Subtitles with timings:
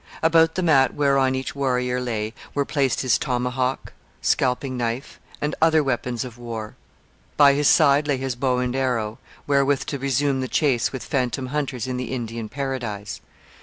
[0.23, 5.83] About the mat whereon each warrior lay were placed his tomahawk, scalping knife, and other
[5.83, 6.75] weapons of war.
[7.37, 11.45] By his side lay his bow and arrow, wherewith to resume the chase with phantom
[11.53, 13.21] hunters in the Indian paradise.